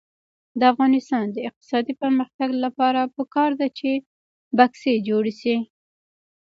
[0.59, 3.89] د افغانستان د اقتصادي پرمختګ لپاره پکار ده چې
[4.57, 5.55] بکسې جوړې شي.